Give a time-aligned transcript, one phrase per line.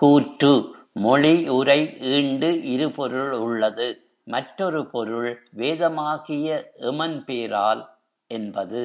[0.00, 1.78] கூற்று—மொழி, உரை,
[2.08, 5.28] ஈண்டு இருபொருள் உள்ளது—மற்றொரு பொருள்
[5.56, 6.48] வேதமாகிய
[6.82, 7.82] எமன் பேரால்
[8.30, 8.82] —என்பது.